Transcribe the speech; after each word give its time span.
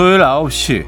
토요일 0.00 0.20
9시 0.20 0.86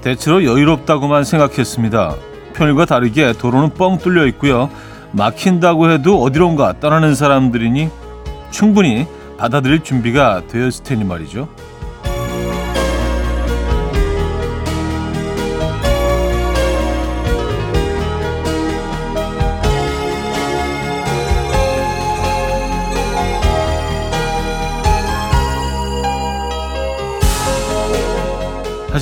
대체로 0.00 0.42
여유롭다고만 0.42 1.22
생각했습니다. 1.22 2.16
평일과 2.54 2.86
다르게 2.86 3.32
도로는 3.32 3.70
뻥 3.74 3.98
뚫려 3.98 4.26
있고요. 4.26 4.68
막힌다고 5.12 5.88
해도 5.92 6.20
어디론가 6.20 6.80
떠나는 6.80 7.14
사람들이니 7.14 7.88
충분히 8.50 9.06
받아들일 9.36 9.84
준비가 9.84 10.42
되었을 10.48 10.82
테니 10.82 11.04
말이죠. 11.04 11.46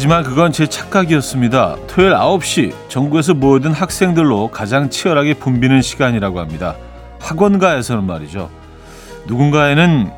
하지만 0.08 0.22
그건 0.22 0.52
제 0.52 0.68
착각이었습니다. 0.68 1.78
토요일 1.88 2.12
9시 2.12 2.88
전국에서 2.88 3.34
모여든 3.34 3.72
학생들로 3.72 4.52
가장 4.52 4.88
치열하게 4.88 5.34
붐비는 5.34 5.82
시간이라고 5.82 6.38
합니다. 6.38 6.76
학원가에서는 7.18 8.04
말이죠. 8.04 8.48
누군가에는 9.26 10.12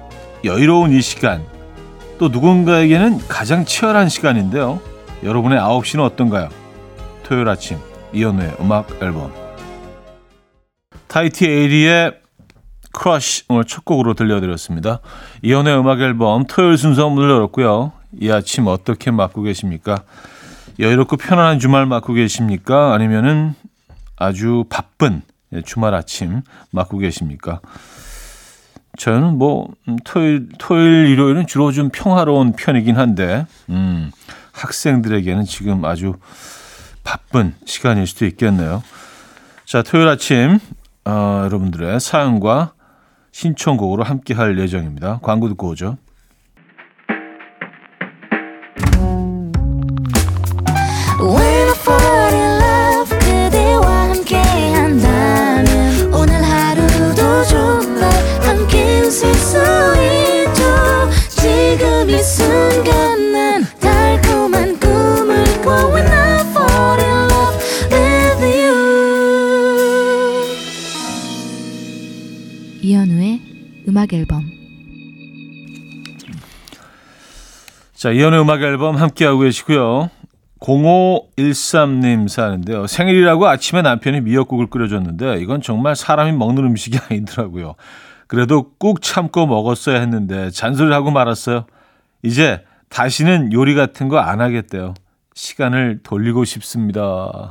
여유로운 0.44 0.92
이 0.92 1.00
시간, 1.00 1.42
또 2.18 2.28
누군가에게는 2.28 3.28
가장 3.28 3.64
치열한 3.64 4.10
시간인데요. 4.10 4.78
여러분의 5.22 5.58
9시는 5.58 6.04
어떤가요? 6.04 6.50
토요일 7.22 7.48
아침 7.48 7.78
이현우의 8.12 8.56
음악 8.60 8.90
앨범 9.00 9.32
Tahiti 11.06 11.46
Eighty의 11.46 12.12
Crush 12.92 13.44
오늘 13.48 13.64
첫 13.64 13.86
곡으로 13.86 14.12
들려드렸습니다. 14.12 15.00
이연우의 15.40 15.78
음악 15.78 16.02
앨범 16.02 16.44
토요일 16.44 16.76
순서 16.76 17.08
문을 17.08 17.30
열었고요. 17.30 17.97
이 18.12 18.30
아침 18.30 18.66
어떻게 18.66 19.10
맞고 19.10 19.42
계십니까? 19.42 20.02
여유롭고 20.78 21.16
편안한 21.16 21.58
주말 21.58 21.86
맞고 21.86 22.14
계십니까? 22.14 22.94
아니면은 22.94 23.54
아주 24.16 24.64
바쁜 24.68 25.22
주말 25.64 25.94
아침 25.94 26.42
맞고 26.70 26.98
계십니까? 26.98 27.60
저는 28.96 29.38
뭐 29.38 29.68
음, 29.86 29.96
토요일, 30.04 30.48
토요일, 30.58 31.06
일요일은 31.08 31.46
주로 31.46 31.70
좀 31.72 31.88
평화로운 31.90 32.52
편이긴 32.52 32.96
한데 32.96 33.46
음, 33.70 34.10
학생들에게는 34.52 35.44
지금 35.44 35.84
아주 35.84 36.14
바쁜 37.04 37.54
시간일 37.64 38.06
수도 38.06 38.26
있겠네요. 38.26 38.82
자, 39.64 39.82
토요일 39.82 40.08
아침 40.08 40.58
어, 41.04 41.42
여러분들의 41.44 42.00
사연과 42.00 42.72
신청곡으로 43.32 44.02
함께 44.02 44.34
할 44.34 44.58
예정입니다. 44.58 45.20
광고 45.22 45.48
듣고 45.48 45.68
오죠. 45.68 45.96
자, 77.98 78.12
이현의 78.12 78.40
음악 78.40 78.62
앨범 78.62 78.94
함께하고 78.94 79.40
계시고요. 79.40 80.08
0513님 80.60 82.28
사는데요. 82.28 82.86
생일이라고 82.86 83.48
아침에 83.48 83.82
남편이 83.82 84.20
미역국을 84.20 84.68
끓여줬는데 84.68 85.40
이건 85.40 85.60
정말 85.60 85.96
사람이 85.96 86.30
먹는 86.30 86.64
음식이 86.64 86.96
아니더라고요. 87.10 87.74
그래도 88.28 88.70
꾹 88.78 89.02
참고 89.02 89.48
먹었어야 89.48 89.98
했는데 89.98 90.50
잔소리를 90.50 90.94
하고 90.94 91.10
말았어요. 91.10 91.66
이제 92.22 92.62
다시는 92.88 93.52
요리 93.52 93.74
같은 93.74 94.08
거 94.08 94.20
안 94.20 94.40
하겠대요. 94.40 94.94
시간을 95.34 95.98
돌리고 96.04 96.44
싶습니다. 96.44 97.50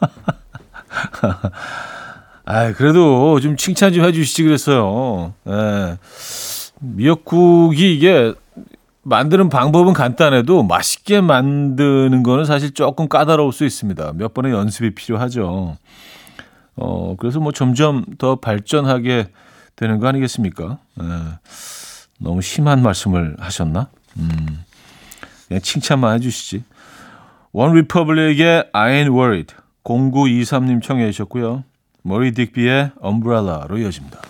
아, 2.46 2.72
그래도 2.72 3.38
좀 3.38 3.56
칭찬 3.56 3.92
좀 3.92 4.04
해주시지 4.04 4.42
그랬어요. 4.42 5.34
예. 5.48 5.98
미역국이 6.80 7.94
이게 7.94 8.34
만드는 9.04 9.50
방법은 9.50 9.92
간단해도 9.92 10.62
맛있게 10.62 11.20
만드는 11.20 12.22
거는 12.22 12.44
사실 12.44 12.72
조금 12.72 13.08
까다로울 13.08 13.52
수 13.52 13.64
있습니다. 13.64 14.12
몇 14.14 14.32
번의 14.34 14.52
연습이 14.52 14.94
필요하죠. 14.94 15.76
어, 16.76 17.16
그래서 17.18 17.38
뭐 17.38 17.52
점점 17.52 18.04
더 18.18 18.36
발전하게 18.36 19.28
되는 19.76 19.98
거 19.98 20.08
아니겠습니까? 20.08 20.78
예. 21.00 21.04
너무 22.18 22.40
심한 22.40 22.82
말씀을 22.82 23.36
하셨나? 23.38 23.88
음, 24.16 24.64
그냥 25.48 25.60
칭찬만 25.60 26.14
해주시지. 26.16 26.64
원 27.52 27.74
리퍼블릭의 27.74 28.70
I 28.72 29.04
ain't 29.04 29.12
worried 29.12 29.54
0923님 29.84 30.82
청해 30.82 31.10
주셨고요. 31.10 31.64
머리 32.02 32.32
딕비의 32.32 32.92
엄브렐라로 33.00 33.78
이어집니다. 33.78 34.20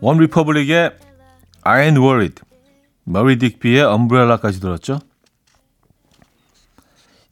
원 0.00 0.18
리퍼블릭의 0.18 0.92
I 1.62 1.88
ain't 1.88 2.00
worried, 2.00 2.42
머리 3.04 3.38
딕비의 3.38 3.82
엄브렐라까지 3.84 4.60
들었죠. 4.60 5.00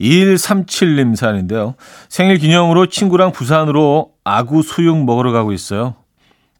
2137님 0.01 1.15
사연인데요. 1.15 1.75
생일 2.09 2.39
기념으로 2.39 2.87
친구랑 2.87 3.33
부산으로 3.33 4.15
아구 4.25 4.63
수육 4.63 5.05
먹으러 5.05 5.31
가고 5.33 5.53
있어요. 5.53 5.95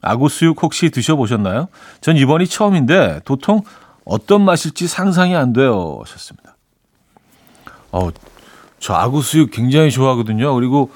아구 0.01 0.29
수육 0.29 0.61
혹시 0.61 0.89
드셔보셨나요? 0.89 1.67
전 2.01 2.17
이번이 2.17 2.47
처음인데 2.47 3.21
도통 3.25 3.63
어떤 4.05 4.43
맛일지 4.43 4.87
상상이 4.87 5.35
안 5.35 5.53
돼요. 5.53 5.99
하셨습니다. 6.01 6.55
어, 7.91 8.09
저 8.79 8.93
아구 8.93 9.21
수육 9.21 9.51
굉장히 9.51 9.91
좋아하거든요. 9.91 10.53
그리고 10.55 10.91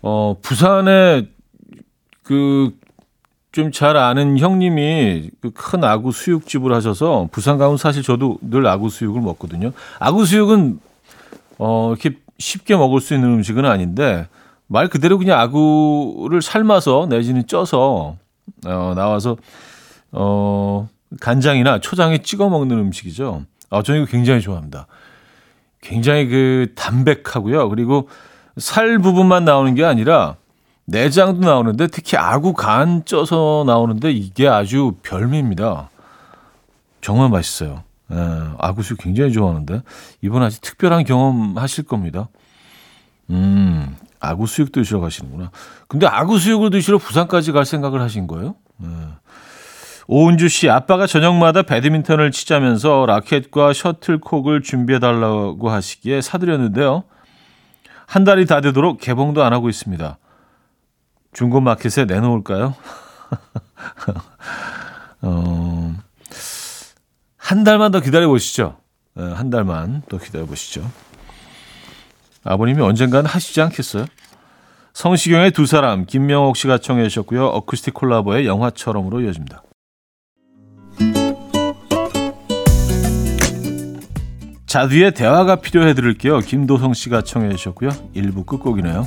어, 0.00 0.36
부산에 0.40 1.28
그 2.22 2.72
좀 3.52 3.72
잘 3.72 3.96
아는 3.96 4.38
형님이 4.38 5.30
그 5.40 5.50
큰 5.50 5.82
아구 5.84 6.12
수육집을 6.12 6.72
하셔서 6.72 7.28
부산 7.32 7.58
가면 7.58 7.76
사실 7.76 8.02
저도 8.02 8.38
늘 8.42 8.66
아구 8.66 8.90
수육을 8.90 9.20
먹거든요. 9.20 9.72
아구 9.98 10.26
수육은 10.26 10.80
어, 11.58 11.90
이렇게 11.90 12.16
쉽게 12.38 12.76
먹을 12.76 13.00
수 13.00 13.14
있는 13.14 13.30
음식은 13.34 13.64
아닌데 13.64 14.28
말 14.66 14.88
그대로 14.88 15.18
그냥 15.18 15.40
아구를 15.40 16.42
삶아서 16.42 17.06
내지는 17.08 17.46
쪄서 17.46 18.16
어, 18.66 18.92
나와서 18.94 19.36
어, 20.12 20.88
간장이나 21.20 21.80
초장에 21.80 22.18
찍어 22.18 22.48
먹는 22.48 22.78
음식이죠. 22.78 23.44
아, 23.70 23.82
저는 23.82 24.02
이거 24.02 24.10
굉장히 24.10 24.40
좋아합니다. 24.40 24.86
굉장히 25.80 26.28
그 26.28 26.72
담백하고요. 26.74 27.68
그리고 27.70 28.08
살 28.56 28.98
부분만 28.98 29.44
나오는 29.44 29.74
게 29.74 29.84
아니라 29.84 30.36
내장도 30.88 31.46
나오는데 31.46 31.86
특히 31.88 32.16
아구 32.16 32.54
간 32.54 33.04
쪄서 33.04 33.64
나오는데 33.66 34.10
이게 34.10 34.48
아주 34.48 34.94
별미입니다. 35.02 35.90
정말 37.02 37.28
맛있어요. 37.28 37.82
예, 38.10 38.16
아구수 38.58 38.96
굉장히 38.96 39.32
좋아하는데 39.32 39.82
이번 40.22 40.42
아주 40.42 40.62
특별한 40.62 41.04
경험 41.04 41.58
하실 41.58 41.84
겁니다. 41.84 42.28
음, 43.28 43.96
아구 44.18 44.46
수육 44.46 44.72
드시러 44.72 45.00
가시는구나. 45.00 45.50
근데 45.88 46.06
아구 46.06 46.38
수육을 46.38 46.70
드시러 46.70 46.96
부산까지 46.96 47.52
갈 47.52 47.66
생각을 47.66 48.00
하신 48.00 48.26
거예요? 48.26 48.54
예. 48.82 48.88
오은주 50.06 50.48
씨, 50.48 50.70
아빠가 50.70 51.06
저녁마다 51.06 51.64
배드민턴을 51.64 52.30
치자면서 52.30 53.04
라켓과 53.04 53.74
셔틀콕을 53.74 54.62
준비해 54.62 55.00
달라고 55.00 55.68
하시기에 55.68 56.22
사드렸는데요. 56.22 57.04
한 58.06 58.24
달이 58.24 58.46
다 58.46 58.62
되도록 58.62 59.00
개봉도 59.02 59.44
안 59.44 59.52
하고 59.52 59.68
있습니다. 59.68 60.16
중고 61.38 61.60
마켓에 61.60 62.04
내놓을까요? 62.04 62.74
어, 65.22 65.96
한 67.36 67.62
달만 67.62 67.92
더 67.92 68.00
기다려 68.00 68.26
보시죠. 68.26 68.76
네, 69.14 69.22
한 69.22 69.48
달만 69.48 70.02
더 70.08 70.18
기다려 70.18 70.46
보시죠. 70.46 70.90
아버님이 72.42 72.82
언젠가는 72.82 73.30
하시지 73.30 73.60
않겠어요? 73.60 74.06
성시경의 74.94 75.52
두 75.52 75.64
사람, 75.66 76.06
김명옥 76.06 76.56
씨가 76.56 76.78
청해 76.78 77.04
주셨고요. 77.04 77.46
어쿠스틱 77.46 77.94
콜라보의 77.94 78.44
영화처럼으로 78.44 79.20
이어집니다. 79.20 79.62
자, 84.66 84.88
뒤에 84.88 85.12
대화가 85.12 85.54
필요해 85.56 85.94
드릴게요. 85.94 86.40
김도성 86.40 86.94
씨가 86.94 87.22
청해 87.22 87.50
주셨고요. 87.50 87.90
1부 88.16 88.44
끝곡이네요. 88.44 89.06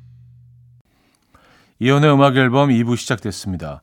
이연우의 1.81 2.13
음악 2.13 2.37
앨범 2.37 2.69
2부 2.69 2.95
시작됐습니다. 2.95 3.81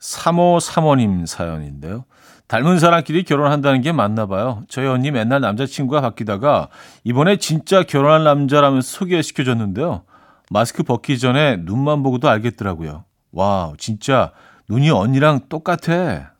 3호 0.00 0.60
3호님 0.60 1.24
사연인데요. 1.24 2.04
닮은 2.48 2.80
사람끼리 2.80 3.22
결혼한다는 3.22 3.80
게 3.80 3.92
맞나 3.92 4.26
봐요. 4.26 4.64
저희 4.68 4.88
언니 4.88 5.12
맨날 5.12 5.40
남자친구가 5.40 6.00
바뀌다가 6.00 6.68
이번에 7.04 7.36
진짜 7.36 7.84
결혼할 7.84 8.24
남자라면서 8.24 8.98
소개시켜줬는데요. 8.98 10.02
마스크 10.50 10.82
벗기 10.82 11.16
전에 11.16 11.58
눈만 11.60 12.02
보고도 12.02 12.28
알겠더라고요. 12.28 13.04
와, 13.30 13.72
진짜 13.78 14.32
눈이 14.68 14.90
언니랑 14.90 15.42
똑같아. 15.48 16.32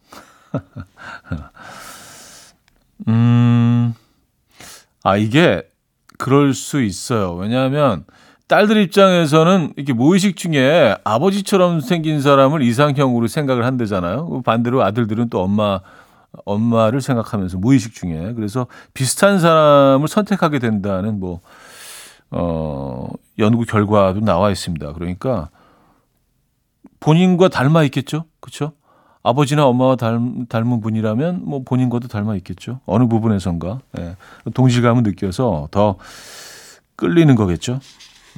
음, 3.06 3.94
아, 5.04 5.16
이게 5.16 5.62
그럴 6.16 6.54
수 6.54 6.82
있어요. 6.82 7.34
왜냐하면 7.34 8.04
딸들 8.48 8.78
입장에서는 8.78 9.74
이렇게 9.76 9.92
무의식 9.92 10.36
중에 10.36 10.96
아버지처럼 11.04 11.80
생긴 11.80 12.22
사람을 12.22 12.62
이상형으로 12.62 13.28
생각을 13.28 13.64
한대잖아요. 13.64 14.42
반대로 14.42 14.82
아들들은 14.82 15.28
또 15.28 15.42
엄마, 15.42 15.80
엄마를 16.46 17.02
생각하면서 17.02 17.58
무의식 17.58 17.94
중에. 17.94 18.32
그래서 18.34 18.66
비슷한 18.94 19.38
사람을 19.38 20.08
선택하게 20.08 20.60
된다는 20.60 21.20
뭐, 21.20 21.40
어, 22.30 23.10
연구 23.38 23.64
결과도 23.64 24.20
나와 24.20 24.50
있습니다. 24.50 24.94
그러니까 24.94 25.50
본인과 27.00 27.48
닮아 27.48 27.84
있겠죠? 27.84 28.24
그렇죠? 28.40 28.72
아버지나 29.22 29.66
엄마와 29.66 29.96
닮, 29.96 30.46
닮은 30.48 30.80
분이라면 30.80 31.42
뭐 31.44 31.62
본인과도 31.64 32.08
닮아 32.08 32.34
있겠죠. 32.36 32.80
어느 32.86 33.06
부분에선가 33.08 33.80
예. 33.98 34.16
동질감을 34.54 35.02
느껴서 35.02 35.68
더 35.70 35.96
끌리는 36.96 37.34
거겠죠. 37.34 37.80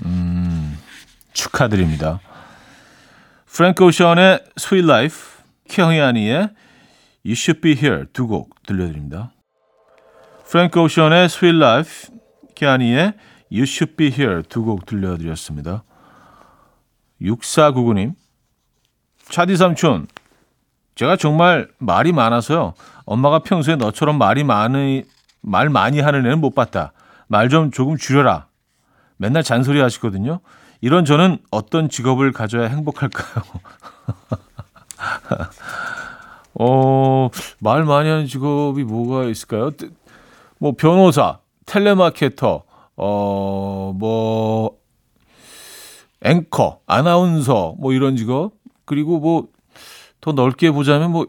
음, 0.04 0.78
축하드립니다. 1.32 2.20
프랭크 3.46 3.84
오션의 3.84 4.44
Sweet 4.58 4.86
Life, 4.88 5.42
키형이아니의 5.68 6.50
You 7.24 7.32
Should 7.32 7.60
Be 7.60 7.72
Here 7.72 8.06
두 8.12 8.26
곡 8.26 8.62
들려드립니다. 8.64 9.32
프랭크 10.48 10.80
오션의 10.80 11.24
Sweet 11.26 11.56
Life, 11.56 12.14
키아니의 12.54 13.14
You 13.52 13.62
Should 13.62 13.96
Be 13.96 14.08
Here 14.08 14.42
두 14.42 14.64
곡 14.64 14.86
들려드렸습니다. 14.86 15.82
6499님, 17.20 18.14
차디 19.28 19.56
삼촌, 19.56 20.06
제가 20.94 21.16
정말 21.16 21.68
말이 21.78 22.12
많아서요. 22.12 22.74
엄마가 23.04 23.40
평소에 23.40 23.76
너처럼 23.76 24.16
말이 24.18 24.44
많이, 24.44 25.04
말 25.42 25.68
많이 25.68 26.00
하는 26.00 26.20
애는 26.26 26.40
못 26.40 26.54
봤다. 26.54 26.92
말 27.26 27.48
좀 27.48 27.70
조금 27.70 27.96
줄여라. 27.96 28.46
맨날 29.20 29.42
잔소리 29.42 29.80
하시거든요. 29.80 30.40
이런 30.80 31.04
저는 31.04 31.38
어떤 31.50 31.88
직업을 31.88 32.32
가져야 32.32 32.68
행복할까요? 32.68 33.44
어, 36.54 37.28
말 37.60 37.84
많이 37.84 38.08
하는 38.08 38.26
직업이 38.26 38.82
뭐가 38.82 39.24
있을까요? 39.24 39.72
뭐, 40.58 40.72
변호사, 40.76 41.38
텔레마케터, 41.66 42.64
어, 42.96 43.92
뭐, 43.96 44.78
앵커, 46.22 46.80
아나운서, 46.86 47.74
뭐 47.78 47.92
이런 47.92 48.16
직업. 48.16 48.52
그리고 48.84 49.20
뭐 49.20 49.60
더 50.20 50.32
넓게 50.32 50.70
보자면 50.70 51.12
뭐 51.12 51.26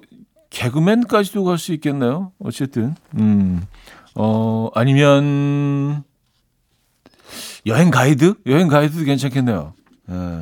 개그맨까지도 0.49 1.43
갈 1.43 1.57
수 1.57 1.73
있겠네요. 1.73 2.31
어쨌든 2.39 2.95
음. 3.15 3.65
어 4.15 4.69
아니면 4.75 6.03
여행 7.65 7.91
가이드? 7.91 8.35
여행 8.45 8.67
가이드도 8.67 9.03
괜찮겠네요. 9.05 9.73
예. 10.09 10.39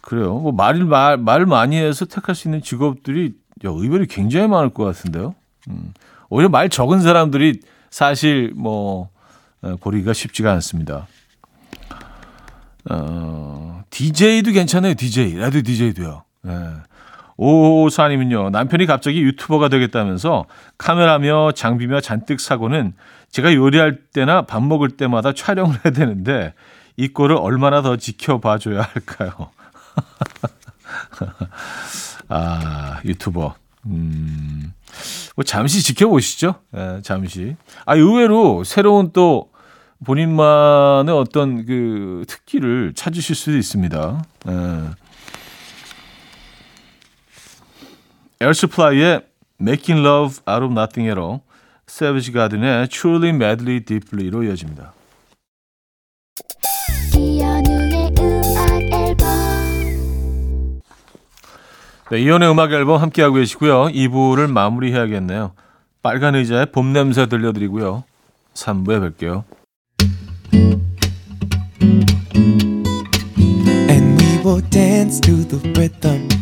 그래요. 0.00 0.34
뭐 0.34 0.52
말을 0.52 0.84
말, 0.84 1.16
말 1.16 1.46
많이 1.46 1.76
해서 1.76 2.04
택할 2.04 2.34
수 2.34 2.48
있는 2.48 2.62
직업들이 2.62 3.34
야, 3.64 3.70
의외로 3.70 4.04
굉장히 4.08 4.48
많을 4.48 4.70
것 4.70 4.84
같은데요. 4.84 5.34
음. 5.68 5.94
오히려 6.28 6.48
말 6.48 6.68
적은 6.68 7.00
사람들이 7.00 7.60
사실 7.90 8.52
뭐 8.56 9.10
어, 9.62 9.76
고르기가 9.76 10.12
쉽지가 10.12 10.52
않습니다. 10.52 11.06
어, 12.90 13.82
DJ도 13.90 14.52
괜찮아요. 14.52 14.94
DJ 14.94 15.36
라디오 15.36 15.62
DJ도요. 15.62 16.24
네. 16.42 16.52
오사님은요, 17.36 18.50
남편이 18.50 18.86
갑자기 18.86 19.22
유튜버가 19.22 19.68
되겠다면서 19.68 20.46
카메라며 20.78 21.52
장비며 21.52 22.00
잔뜩 22.00 22.40
사고는 22.40 22.94
제가 23.30 23.54
요리할 23.54 23.96
때나 24.12 24.42
밥 24.42 24.62
먹을 24.62 24.90
때마다 24.90 25.32
촬영을 25.32 25.76
해야 25.84 25.92
되는데 25.92 26.54
이 26.96 27.08
꼴을 27.08 27.36
얼마나 27.36 27.82
더 27.82 27.96
지켜봐줘야 27.96 28.82
할까요? 28.82 29.50
아, 32.28 33.00
유튜버. 33.04 33.54
음, 33.86 34.72
뭐 35.34 35.44
잠시 35.44 35.82
지켜보시죠. 35.82 36.56
예, 36.76 37.00
잠시. 37.02 37.56
아, 37.86 37.96
의외로 37.96 38.62
새로운 38.64 39.10
또 39.12 39.50
본인만의 40.04 41.14
어떤 41.14 41.64
그 41.64 42.24
특기를 42.28 42.92
찾으실 42.94 43.34
수도 43.34 43.56
있습니다. 43.56 44.24
예. 44.48 45.01
Air 48.42 48.63
Supply의 48.63 49.20
Making 49.60 50.04
Love 50.04 50.40
Out 50.48 50.64
of 50.64 50.72
Nothing으로 50.72 51.42
Savage 51.86 52.32
Garden의 52.32 52.88
Truly 52.88 53.28
Madly 53.28 53.84
Deeply로 53.84 54.42
이어집니다. 54.42 54.92
네, 62.10 62.20
이현우의 62.20 62.50
음악 62.50 62.72
앨범 62.72 63.00
함께하고 63.00 63.36
계시고요. 63.36 63.84
2부를 63.84 64.50
마무리해야겠네요. 64.50 65.52
빨간 66.02 66.34
의자의 66.34 66.64
봄 66.66 66.92
냄새 66.92 67.26
들려드리고요. 67.26 68.02
3부에 68.54 69.14
뵐게요. 69.14 69.44
And 73.88 74.20
we 74.20 74.42
will 74.44 74.68
dance 74.68 75.20
to 75.20 75.46
the 75.46 75.60
rhythm. 75.76 76.41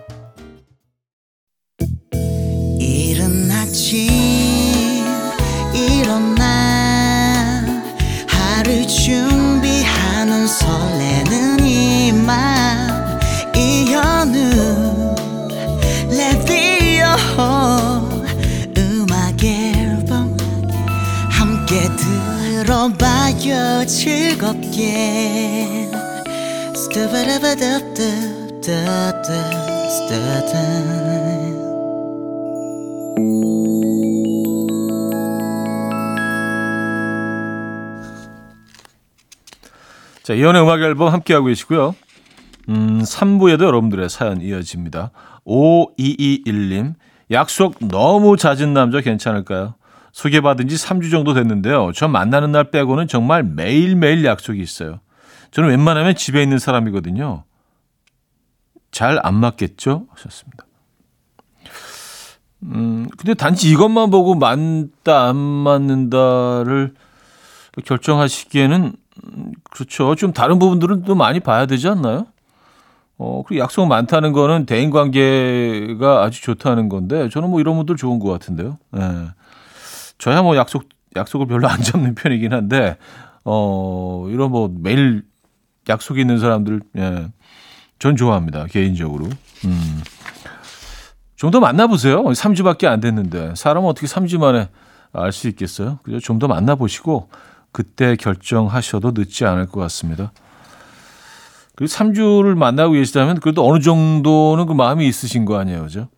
함께 21.71 21.87
들어봐요 22.65 23.85
즐겁게 23.85 25.89
자, 40.23 40.33
이연의 40.33 40.61
음악 40.61 40.81
앨범 40.81 41.13
함께하고 41.13 41.47
계시고요. 41.47 41.95
음, 42.67 43.01
3부에도 43.01 43.63
여러분들의 43.63 44.09
사연 44.09 44.41
이어집니다. 44.41 45.11
5221님, 45.45 46.95
약속 47.31 47.75
너무 47.79 48.35
잦은 48.35 48.73
남자 48.73 48.99
괜찮을까요? 48.99 49.75
소개받은 50.11 50.67
지 50.67 50.75
3주 50.75 51.09
정도 51.11 51.33
됐는데요. 51.33 51.91
저 51.95 52.07
만나는 52.07 52.51
날 52.51 52.65
빼고는 52.71 53.07
정말 53.07 53.43
매일매일 53.43 54.25
약속이 54.25 54.61
있어요. 54.61 54.99
저는 55.51 55.69
웬만하면 55.69 56.15
집에 56.15 56.41
있는 56.43 56.59
사람이거든요. 56.59 57.43
잘 58.91 59.19
안 59.23 59.35
맞겠죠? 59.35 60.05
하셨습니다. 60.09 60.65
음, 62.63 63.07
근데 63.17 63.33
단지 63.33 63.71
이것만 63.71 64.11
보고 64.11 64.35
맞다, 64.35 65.27
안 65.29 65.35
맞는다를 65.35 66.93
결정하시기에는, 67.85 68.93
음, 69.23 69.51
그렇죠. 69.71 70.15
좀 70.15 70.33
다른 70.33 70.59
부분들은 70.59 71.03
또 71.03 71.15
많이 71.15 71.39
봐야 71.39 71.65
되지 71.65 71.87
않나요? 71.87 72.27
어, 73.17 73.43
그리고 73.47 73.63
약속 73.63 73.85
많다는 73.87 74.31
거는 74.33 74.65
대인 74.65 74.89
관계가 74.91 76.23
아주 76.23 76.41
좋다는 76.41 76.89
건데, 76.89 77.29
저는 77.29 77.49
뭐 77.49 77.59
이런 77.59 77.75
분들 77.77 77.95
좋은 77.95 78.19
것 78.19 78.29
같은데요. 78.29 78.77
예. 78.97 79.01
네. 80.21 80.23
저야 80.23 80.41
뭐 80.41 80.55
약속, 80.55 80.87
약속을 81.15 81.47
별로 81.47 81.67
안 81.67 81.81
잡는 81.81 82.15
편이긴 82.15 82.53
한데, 82.53 82.97
어, 83.43 84.27
이런 84.29 84.51
뭐 84.51 84.71
매일 84.73 85.23
약속이 85.89 86.21
있는 86.21 86.39
사람들, 86.39 86.81
예. 86.97 87.27
전 87.99 88.15
좋아합니다. 88.15 88.65
개인적으로. 88.67 89.25
음. 89.65 90.01
좀 91.35 91.49
더 91.51 91.59
만나보세요. 91.59 92.23
3주밖에 92.23 92.85
안 92.85 92.99
됐는데. 92.99 93.53
사람은 93.55 93.89
어떻게 93.89 94.05
3주 94.07 94.37
만에 94.39 94.69
알 95.13 95.31
수 95.31 95.47
있겠어요? 95.49 95.99
그죠? 96.03 96.19
좀 96.19 96.37
더 96.39 96.47
만나보시고, 96.47 97.29
그때 97.71 98.15
결정하셔도 98.15 99.11
늦지 99.15 99.45
않을 99.45 99.65
것 99.67 99.79
같습니다. 99.81 100.31
그리고 101.75 101.91
3주를 101.91 102.55
만나고 102.55 102.93
계시다면 102.93 103.39
그래도 103.39 103.67
어느 103.67 103.81
정도는 103.81 104.65
그 104.67 104.73
마음이 104.73 105.07
있으신 105.07 105.45
거 105.45 105.57
아니에요. 105.57 105.81
그죠? 105.83 106.09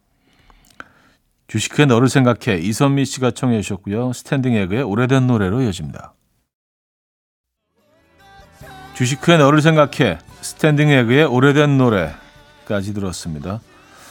주시크의 1.48 1.86
너를 1.86 2.10
생각해 2.10 2.60
이선미 2.60 3.06
씨가 3.06 3.32
청해 3.32 3.62
주셨고요. 3.62 4.14
스탠딩 4.14 4.54
에그의 4.54 4.84
오래된 4.84 5.28
노래로 5.28 5.62
이어집니다. 5.62 6.14
주시크의 8.96 9.38
너를 9.38 9.62
생각해 9.62 10.20
스탠딩 10.42 10.90
에그의 10.90 11.26
오래된 11.26 11.78
노래까지 11.78 12.94
들었습니다. 12.94 13.60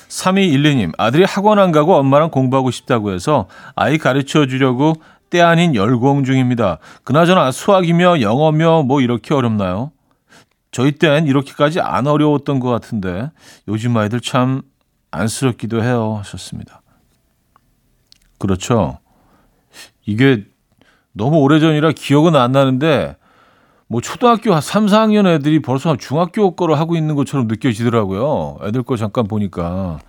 3212님, 0.08 0.92
아들이 0.98 1.24
학원 1.24 1.58
안 1.58 1.72
가고 1.72 1.94
엄마랑 1.96 2.30
공부하고 2.30 2.70
싶다고 2.70 3.12
해서 3.12 3.48
아이 3.74 3.96
가르쳐 3.96 4.46
주려고 4.46 4.94
때 5.30 5.40
아닌 5.40 5.74
열공 5.74 6.24
중입니다. 6.24 6.78
그나저나 7.04 7.50
수학이며 7.50 8.20
영어며 8.20 8.82
뭐 8.82 9.00
이렇게 9.00 9.32
어렵나요? 9.32 9.90
저희 10.70 10.92
땐 10.92 11.26
이렇게까지 11.26 11.80
안 11.80 12.06
어려웠던 12.06 12.60
것 12.60 12.68
같은데 12.68 13.30
요즘 13.68 13.96
아이들 13.96 14.20
참 14.20 14.62
안쓰럽기도 15.10 15.82
해요 15.82 16.16
하셨습니다. 16.18 16.81
그렇죠. 18.42 18.98
이게 20.04 20.44
너무 21.12 21.38
오래전이라 21.38 21.92
기억은 21.92 22.34
안 22.34 22.50
나는데 22.50 23.14
뭐 23.86 24.00
초등학교 24.00 24.60
3, 24.60 24.86
4학년 24.86 25.28
애들이 25.28 25.62
벌써 25.62 25.96
중학교 25.96 26.56
거를 26.56 26.76
하고 26.76 26.96
있는 26.96 27.14
것처럼 27.14 27.46
느껴지더라고요. 27.46 28.58
애들 28.64 28.82
거 28.82 28.96
잠깐 28.96 29.28
보니까 29.28 30.00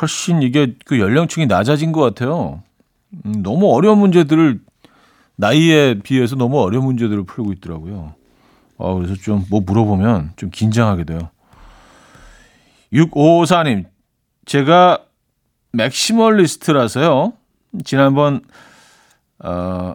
훨씬 0.00 0.42
이게 0.42 0.74
그 0.84 0.98
연령층이 0.98 1.46
낮아진 1.46 1.92
것 1.92 2.00
같아요. 2.00 2.60
음, 3.24 3.42
너무 3.44 3.72
어려운 3.72 3.98
문제들을 3.98 4.60
나이에 5.36 6.00
비해서 6.02 6.34
너무 6.34 6.60
어려운 6.60 6.86
문제들을 6.86 7.22
풀고 7.24 7.52
있더라고요. 7.52 8.14
어, 8.78 8.94
그래서 8.96 9.14
좀 9.14 9.44
뭐 9.48 9.60
물어보면 9.60 10.32
좀 10.34 10.50
긴장하게 10.50 11.04
돼요. 11.04 11.30
6554님, 12.92 13.84
제가 14.44 15.04
맥시멀리스트라서요. 15.72 17.32
지난번 17.84 18.40
어, 19.38 19.94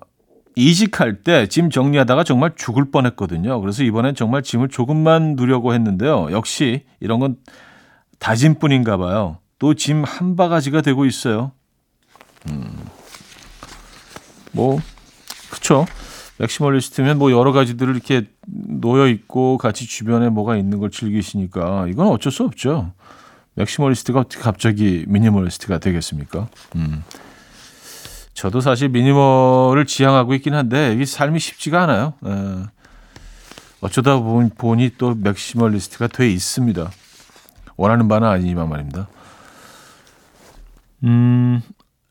이직할 0.55 1.23
때 1.23 1.47
짐 1.47 1.69
정리하다가 1.69 2.23
정말 2.23 2.53
죽을 2.55 2.89
뻔했거든요. 2.91 3.59
그래서 3.61 3.83
이번엔 3.83 4.15
정말 4.15 4.41
짐을 4.41 4.69
조금만 4.69 5.35
누려고 5.35 5.73
했는데요. 5.73 6.29
역시 6.31 6.85
이런 6.99 7.19
건 7.19 7.37
다짐뿐인가 8.19 8.97
봐요. 8.97 9.37
또 9.59 9.73
짐 9.73 10.03
한 10.03 10.35
바가지가 10.35 10.81
되고 10.81 11.05
있어요. 11.05 11.51
음, 12.49 12.73
뭐 14.51 14.79
그쵸. 15.51 15.85
maximalist면 16.37 17.17
뭐 17.17 17.31
여러 17.31 17.53
가지들을 17.53 17.93
이렇게 17.95 18.23
놓여 18.45 19.07
있고 19.07 19.57
같이 19.57 19.87
주변에 19.87 20.27
뭐가 20.29 20.57
있는 20.57 20.79
걸 20.79 20.91
즐기시니까 20.91 21.87
이건 21.87 22.07
어쩔 22.07 22.29
수 22.31 22.43
없죠. 22.43 22.91
maximalist가 23.55 24.19
어떻게 24.21 24.41
갑자기 24.41 25.05
minimalist가 25.07 25.79
되겠습니까? 25.79 26.47
음. 26.75 27.03
저도 28.33 28.59
사실 28.59 28.89
minimal을 28.89 29.85
지향하고 29.85 30.33
있긴 30.35 30.53
한데 30.53 30.93
이게 30.93 31.05
삶이 31.05 31.39
쉽지가 31.39 31.83
않아요. 31.83 32.13
에. 32.25 32.29
예. 32.29 32.63
어쩌다 33.81 34.19
보니 34.19 34.91
또 34.97 35.15
maximalist가 35.15 36.07
돼 36.07 36.29
있습니다. 36.29 36.91
원하는 37.77 38.07
바는 38.07 38.27
아니지만 38.27 38.69
말입니다. 38.69 39.07
음, 41.03 41.61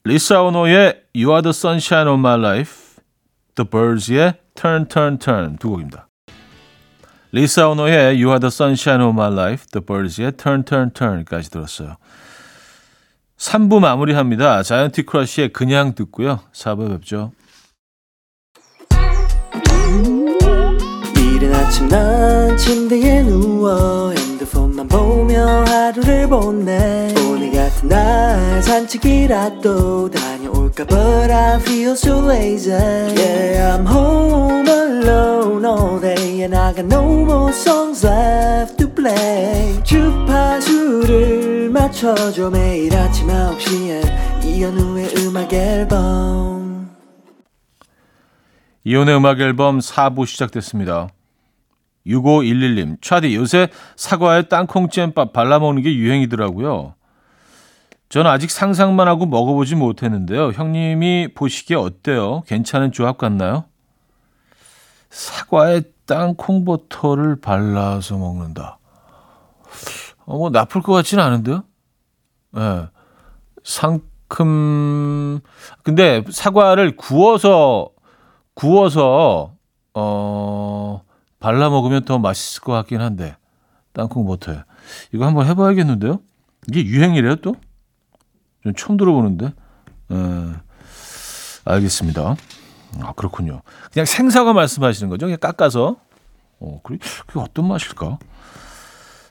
리사 0.04 0.42
오노의 0.42 1.02
You 1.14 1.30
Are 1.30 1.42
the 1.42 1.50
Sunshine 1.50 2.08
of 2.08 2.18
My 2.18 2.38
Life, 2.38 3.02
The 3.54 3.68
Byrds의 3.68 4.34
Turn 4.54 4.88
Turn 4.88 5.18
Turn 5.18 5.56
두 5.56 5.70
곡입니다. 5.70 6.08
리사 7.34 7.68
오노의 7.68 8.22
You 8.22 8.28
Are 8.28 8.38
the 8.38 8.46
Sunshine 8.46 9.02
of 9.02 9.10
My 9.12 9.28
Life, 9.28 9.66
The 9.72 9.84
Byrds의 9.84 10.36
Turn 10.36 10.62
Turn 10.62 10.90
Turn까지 10.92 11.50
들었어요. 11.50 11.96
3부 13.36 13.80
마무리합니다. 13.80 14.62
자이언티 14.62 15.02
크러쉬의 15.02 15.52
그냥 15.52 15.96
듣고요. 15.96 16.38
4부 16.52 16.90
뵙죠. 16.90 17.32
이른 21.16 21.52
아침 21.52 21.88
난 21.88 22.56
침대에 22.56 23.24
누워 23.24 24.12
핸드폰만 24.12 24.86
보며 24.86 25.64
하루를 25.64 26.28
보내 26.28 27.12
오늘 27.28 27.50
같은 27.50 27.88
날 27.88 28.62
산책이라도 28.62 30.08
다 30.12 30.33
볼까 30.74 30.86
But 30.86 31.30
I 31.30 31.58
feel 31.60 31.92
so 31.92 32.20
lazy 32.20 32.70
Yeah 32.70 33.76
I'm 33.76 33.86
home 33.86 34.68
alone 34.68 35.64
all 35.64 36.00
day 36.00 36.42
And 36.42 36.54
I 36.54 36.72
got 36.74 36.86
no 36.86 37.24
more 37.24 37.52
songs 37.52 38.04
left 38.04 38.76
to 38.78 38.88
play 38.92 39.82
주파수를 39.84 41.70
맞춰줘 41.70 42.50
매일 42.50 42.94
아침 42.94 43.28
9시에 43.28 44.44
이현우의 44.44 45.14
음악 45.18 45.52
앨범 45.52 46.90
이혼의 48.82 49.16
음악 49.16 49.40
앨범 49.40 49.78
4부 49.78 50.26
시작됐습니다. 50.26 51.08
6511님, 52.06 53.00
차디 53.00 53.34
요새 53.34 53.68
사과에 53.96 54.42
땅콩잼밥 54.42 55.32
발라먹는 55.32 55.82
게 55.82 55.94
유행이더라고요. 55.94 56.94
저는 58.14 58.30
아직 58.30 58.52
상상만 58.52 59.08
하고 59.08 59.26
먹어보지 59.26 59.74
못했는데요. 59.74 60.52
형님이 60.52 61.30
보시기에 61.34 61.76
어때요? 61.76 62.44
괜찮은 62.46 62.92
조합 62.92 63.18
같나요? 63.18 63.64
사과에 65.10 65.82
땅콩버터를 66.06 67.40
발라서 67.40 68.16
먹는다. 68.16 68.78
어, 70.26 70.38
뭐 70.38 70.50
나쁠 70.50 70.80
것 70.80 70.92
같지는 70.92 71.24
않은데요. 71.24 71.64
예. 72.56 72.60
네. 72.60 72.86
상, 73.64 73.98
땅콩 74.28 75.40
근데 75.82 76.22
사과를 76.30 76.96
구워서 76.96 77.90
구워서 78.54 79.56
어 79.92 81.02
발라 81.40 81.68
먹으면 81.68 82.04
더 82.04 82.20
맛있을 82.20 82.62
것 82.62 82.72
같긴 82.74 83.00
한데 83.00 83.36
땅콩 83.92 84.24
버터에 84.24 84.62
이거 85.12 85.26
한번 85.26 85.46
해봐야겠는데요? 85.46 86.20
이게 86.68 86.84
유행이래요 86.84 87.36
또? 87.36 87.56
좀 88.64 88.74
처음 88.74 88.96
들어보는데. 88.96 89.46
에, 89.46 90.14
알겠습니다. 91.64 92.34
아 93.02 93.12
그렇군요. 93.12 93.62
그냥 93.92 94.06
생사과 94.06 94.52
말씀하시는 94.52 95.08
거죠? 95.10 95.26
그냥 95.26 95.38
깎아서. 95.38 95.96
어, 96.60 96.80
그래 96.82 96.98
그게 97.26 97.40
어떤 97.40 97.68
맛일까? 97.68 98.18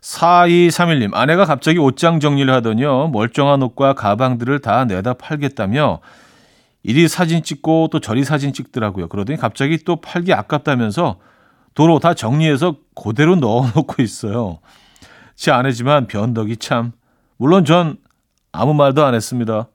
4231님, 0.01 1.13
아내가 1.13 1.45
갑자기 1.45 1.79
옷장 1.79 2.19
정리를 2.19 2.53
하더니요. 2.53 3.07
멀쩡한 3.07 3.63
옷과 3.63 3.93
가방들을 3.93 4.59
다 4.59 4.83
내다 4.83 5.13
팔겠다며 5.13 5.99
이리 6.83 7.07
사진 7.07 7.41
찍고 7.41 7.87
또 7.89 8.01
저리 8.01 8.25
사진 8.25 8.51
찍더라고요. 8.51 9.07
그러더니 9.07 9.39
갑자기 9.39 9.77
또 9.85 10.01
팔기 10.01 10.33
아깝다면서 10.33 11.19
도로 11.73 11.99
다 11.99 12.13
정리해서 12.13 12.75
그대로 13.01 13.37
넣어놓고 13.37 14.01
있어요. 14.01 14.59
제 15.35 15.51
아내지만 15.51 16.07
변덕이 16.07 16.57
참. 16.57 16.91
물론 17.37 17.63
전 17.63 17.97
아무 18.53 18.73
말도 18.75 19.03
안 19.03 19.15
했습니다. 19.15 19.67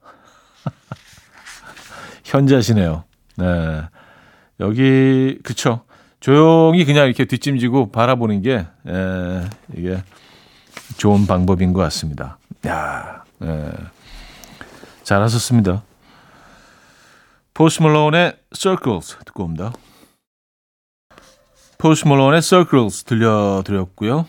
현자시네요. 2.23 3.03
네. 3.35 3.83
여기, 4.61 5.37
그쵸. 5.43 5.85
조용히 6.21 6.85
그냥 6.85 7.05
이렇게 7.05 7.25
뒷짐지고 7.25 7.91
바라보는 7.91 8.41
게, 8.41 8.65
에, 8.87 9.49
이게 9.75 10.01
좋은 10.97 11.27
방법인 11.27 11.73
것 11.73 11.81
같습니다. 11.81 12.37
야, 12.67 13.23
에, 13.41 13.71
잘하셨습니다. 15.03 15.83
포스 17.53 17.81
멀론의 17.81 18.37
Circles 18.53 19.17
듣고 19.25 19.43
옵니다. 19.43 19.73
포스 21.77 22.07
멀론의 22.07 22.41
Circles 22.41 23.03
들려드렸고요. 23.03 24.25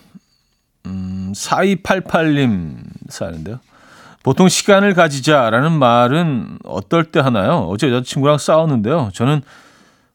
음, 0.87 1.33
4288님 1.35 2.83
사는데요. 3.09 3.61
보통 4.23 4.49
시간을 4.49 4.95
가지자라는 4.95 5.73
말은 5.73 6.59
어떨 6.65 7.05
때 7.07 7.21
하나요? 7.21 7.67
어제 7.71 7.89
여자친구랑 7.91 8.39
싸웠는데요. 8.39 9.11
저는 9.15 9.41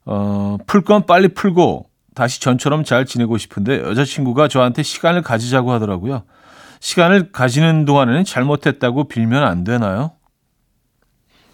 어, 0.06 0.58
풀 0.68 0.84
건 0.84 1.06
빨리 1.08 1.30
풀고 1.30 1.90
다시 2.14 2.40
전처럼 2.40 2.84
잘 2.84 3.06
지내고 3.06 3.38
싶은데 3.38 3.82
여자친구가 3.82 4.48
저한테 4.48 4.84
시간을 4.84 5.24
가지자고 5.24 5.72
하더라고요. 5.72 6.24
시간을 6.80 7.32
가지는 7.32 7.86
동안에는 7.86 8.24
잘못했다고 8.26 9.08
빌면 9.08 9.44
안 9.44 9.64
되나요? 9.64 10.12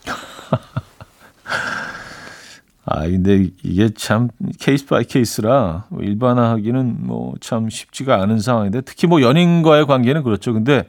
아, 2.85 3.01
근데 3.03 3.48
이게 3.64 3.90
참 3.96 4.27
case 4.59 4.85
by 4.87 5.05
case라 5.05 5.85
일반화하기는 5.98 7.05
뭐 7.05 7.33
참 7.40 7.70
쉽지가 7.70 8.22
않은 8.22 8.40
상황인데 8.40 8.81
특히 8.81 9.07
뭐 9.07 9.22
연인과의 9.22 9.85
관계는 9.87 10.24
그렇죠. 10.24 10.51
근데 10.53 10.83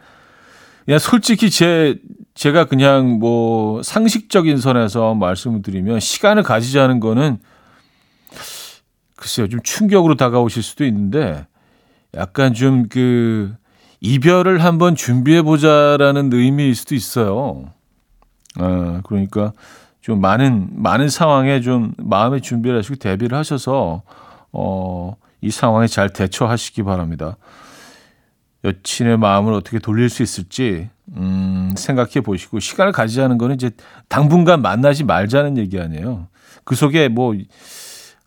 그냥 0.84 0.98
솔직히 0.98 1.50
제 1.50 1.98
제가 2.34 2.64
그냥 2.64 3.18
뭐 3.18 3.82
상식적인 3.82 4.58
선에서 4.58 5.14
말씀을 5.14 5.62
드리면 5.62 6.00
시간을 6.00 6.42
가지자는 6.42 7.00
거는 7.00 7.38
글쎄요 9.16 9.48
좀 9.48 9.60
충격으로 9.62 10.16
다가오실 10.16 10.62
수도 10.62 10.84
있는데 10.84 11.46
약간 12.14 12.54
좀 12.54 12.88
그 12.88 13.54
이별을 14.04 14.64
한번 14.64 14.96
준비해 14.96 15.42
보자라는 15.42 16.32
의미일 16.32 16.74
수도 16.74 16.96
있어요. 16.96 17.72
아 18.58 19.00
그러니까 19.04 19.52
좀 20.00 20.20
많은 20.20 20.70
많은 20.72 21.08
상황에 21.08 21.60
좀 21.60 21.94
마음의 21.98 22.40
준비를 22.40 22.78
하시고 22.78 22.96
대비를 22.96 23.38
하셔서 23.38 24.02
어, 24.50 25.16
이 25.40 25.52
상황에 25.52 25.86
잘 25.86 26.12
대처하시기 26.12 26.82
바랍니다. 26.82 27.36
여친의 28.64 29.18
마음을 29.18 29.52
어떻게 29.52 29.78
돌릴 29.78 30.08
수 30.08 30.22
있을지 30.22 30.88
음, 31.16 31.74
생각해 31.76 32.20
보시고 32.22 32.60
시간을 32.60 32.92
가지자는 32.92 33.38
거는 33.38 33.56
이제 33.56 33.70
당분간 34.08 34.62
만나지 34.62 35.04
말자는 35.04 35.58
얘기 35.58 35.80
아니에요. 35.80 36.28
그 36.64 36.74
속에 36.74 37.08
뭐 37.08 37.34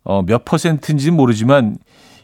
어, 0.04 0.22
몇 0.24 0.46
퍼센트인지는 0.46 1.16
모르지만 1.16 1.78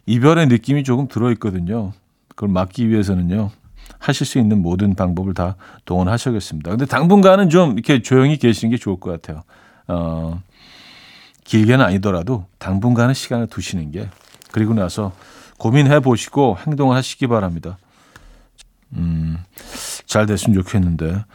이별의 0.05 0.47
느낌이 0.47 0.83
조금 0.83 1.07
들어 1.07 1.31
있거든요. 1.33 1.93
그걸 2.29 2.49
막기 2.49 2.89
위해서는요. 2.89 3.51
하실 3.99 4.25
수 4.25 4.39
있는 4.39 4.61
모든 4.61 4.95
방법을 4.95 5.33
다 5.33 5.55
동원하셔야겠습니다. 5.85 6.71
근데 6.71 6.85
당분간은 6.85 7.49
좀 7.49 7.73
이렇게 7.73 8.01
조용히 8.01 8.37
계시는 8.37 8.71
게 8.71 8.77
좋을 8.77 8.99
것 8.99 9.11
같아요. 9.11 9.43
어, 9.87 10.41
길게는 11.43 11.83
아니더라도 11.83 12.45
당분간은 12.57 13.13
시간을 13.13 13.47
두시는 13.47 13.91
게 13.91 14.09
그리고 14.51 14.73
나서 14.73 15.11
고민해 15.57 15.99
보시고 15.99 16.57
행동을 16.65 16.95
하시기 16.95 17.27
바랍니다. 17.27 17.77
음, 18.93 19.37
잘 20.05 20.25
됐으면 20.25 20.61
좋겠는데. 20.61 21.25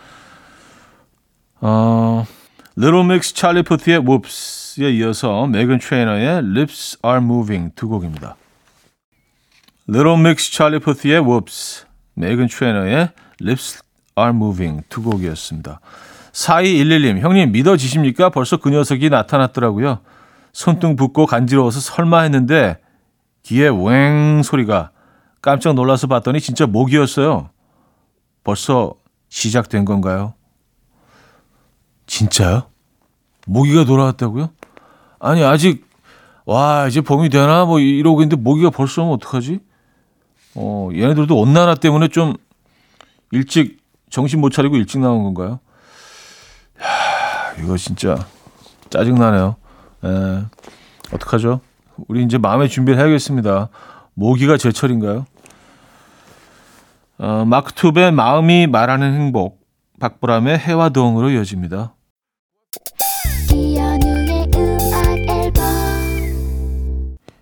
어, 1.61 2.27
Little 2.79 3.05
Mix 3.05 3.35
찰리 3.35 3.63
푸트의 3.63 3.99
Whoops에 4.01 4.91
이어서 4.93 5.47
메건 5.47 5.79
트레이너의 5.79 6.39
Lips 6.39 6.99
Are 7.05 7.25
Moving 7.25 7.75
두 7.75 7.89
곡입니다. 7.89 8.37
Little 9.89 10.19
Mix 10.19 10.53
찰리 10.53 10.79
푸트의 10.79 11.21
Whoops 11.21 11.87
메건 12.15 12.49
트레이너의 12.49 13.11
Lips 13.41 13.83
Are 14.19 14.35
Moving 14.35 14.83
두 14.89 15.03
곡이었습니다. 15.03 15.81
4211님, 16.33 17.21
형님 17.21 17.53
믿어지십니까? 17.53 18.29
벌써 18.29 18.59
그 18.59 18.69
녀석이 18.69 19.09
나타났더라고요. 19.09 20.01
손등 20.53 20.97
붓고 20.97 21.25
간지러워서 21.27 21.81
설마 21.81 22.21
했는데 22.23 22.79
귀에 23.43 23.69
웽 23.69 24.43
소리가 24.43 24.91
깜짝 25.47 25.75
놀라서 25.75 26.09
봤더니 26.09 26.41
진짜 26.41 26.67
모기였어요. 26.67 27.51
벌써 28.43 28.95
시작된 29.29 29.85
건가요? 29.85 30.35
진짜요? 32.07 32.65
모기가 33.47 33.85
돌아왔다고요? 33.85 34.51
아니 35.21 35.45
아직 35.45 35.87
와 36.47 36.89
이제 36.89 37.01
봄이 37.01 37.29
되나 37.29 37.65
뭐 37.65 37.79
이러고 37.79 38.23
있는데 38.23 38.35
모기가 38.43 38.71
벌써 38.71 39.03
오면 39.03 39.15
어떡하지? 39.15 39.61
어, 40.57 40.89
얘네들도 40.93 41.39
온난화 41.39 41.77
때문에 41.77 42.09
좀 42.09 42.35
일찍 43.31 43.79
정신 44.11 44.41
못 44.41 44.51
차리고 44.51 44.75
일찍 44.75 44.99
나온 44.99 45.23
건가요? 45.23 45.61
야, 46.83 47.63
이거 47.63 47.77
진짜 47.77 48.19
짜증나네요. 48.91 49.55
에, 50.03 50.09
예. 50.09 50.45
어떡하죠? 51.13 51.61
우리 52.09 52.25
이제 52.25 52.37
마음의 52.37 52.69
준비를 52.69 52.99
해야겠습니다. 52.99 53.69
모기가 54.15 54.57
제철인가요? 54.57 55.25
어, 57.19 57.45
마크 57.47 57.73
툽의 57.73 58.13
마음이 58.13 58.67
말하는 58.67 59.15
행복, 59.15 59.61
박보람의 60.01 60.59
해와 60.59 60.91
동으로 60.91 61.31
이어집니다. 61.31 61.95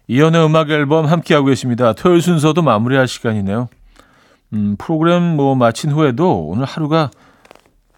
이연의 0.06 0.46
음악 0.46 0.70
앨범 0.70 1.06
함께하고 1.06 1.46
계십니다. 1.46 1.92
토요일 1.94 2.20
순서도 2.20 2.62
마무리할 2.62 3.08
시간이네요. 3.08 3.68
음, 4.52 4.76
프로그램 4.78 5.22
뭐 5.36 5.54
마친 5.54 5.90
후에도 5.90 6.46
오늘 6.46 6.64
하루가 6.64 7.10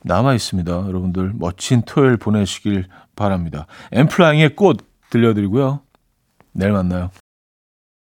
남아 0.03 0.35
있습니다. 0.35 0.73
여러분들 0.73 1.33
멋진 1.35 1.83
토요일 1.83 2.17
보내시길 2.17 2.87
바랍니다. 3.17 3.67
엠플라잉의 3.93 4.55
꽃 4.55 4.79
들려드리고요. 5.11 5.81
내일 6.53 6.73
만나요. 6.73 7.11